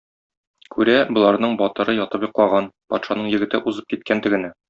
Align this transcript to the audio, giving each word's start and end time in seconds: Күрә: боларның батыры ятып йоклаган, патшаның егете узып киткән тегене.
Күрә: 0.75 0.95
боларның 1.17 1.53
батыры 1.59 1.95
ятып 1.99 2.25
йоклаган, 2.27 2.71
патшаның 2.95 3.31
егете 3.35 3.63
узып 3.73 3.93
киткән 3.95 4.27
тегене. 4.27 4.53